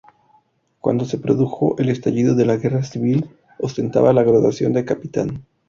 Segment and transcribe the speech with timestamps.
[0.79, 5.45] Cuando se produjo el estallido de la Guerra civil, ostentaba la graduación de capitán.